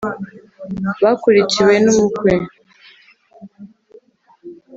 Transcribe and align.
bakurikiwe 1.03 1.73
n'umukwe 1.83 2.31